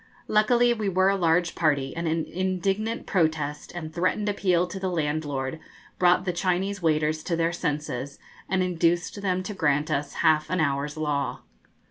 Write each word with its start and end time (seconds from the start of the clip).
Luckily, 0.27 0.73
we 0.73 0.89
were 0.89 1.09
a 1.09 1.15
large 1.15 1.53
party, 1.53 1.95
and 1.95 2.07
an 2.07 2.25
indignant 2.25 3.05
protest 3.05 3.71
and 3.75 3.93
threatened 3.93 4.27
appeal 4.29 4.65
to 4.65 4.79
the 4.79 4.89
landlord 4.89 5.59
brought 5.99 6.25
the 6.25 6.33
Chinese 6.33 6.81
waiters 6.81 7.21
to 7.21 7.35
their 7.35 7.53
senses, 7.53 8.17
and 8.49 8.63
induced 8.63 9.21
them 9.21 9.43
to 9.43 9.53
grant 9.53 9.91
us 9.91 10.13
half 10.25 10.49
an 10.49 10.59
hour's 10.59 10.97
law. 10.97 11.41